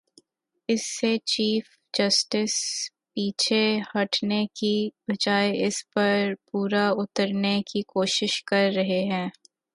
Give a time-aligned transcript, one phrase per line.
[0.69, 1.65] اس سے chief
[1.93, 2.55] justice
[3.13, 3.63] پیچھے
[3.91, 4.73] ہٹنے کی
[5.07, 9.27] بجائے اس پر پورا اترنے کی کوشش کر رہے ہیں۔